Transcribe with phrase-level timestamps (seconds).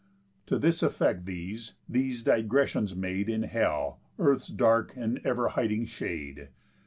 [0.47, 6.47] To this effect these these digressions made In hell, earth's dark and ever hiding shade.